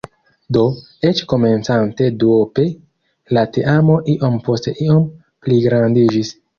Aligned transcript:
Do, 0.55 0.61
eĉ 1.09 1.21
komencante 1.33 2.09
duope, 2.25 2.67
la 3.39 3.47
teamo 3.61 4.01
iom 4.17 4.43
post 4.51 4.75
iom 4.77 5.09
pligrandiĝis. 5.25 6.39